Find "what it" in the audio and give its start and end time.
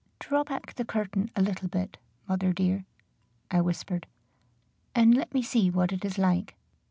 5.69-6.03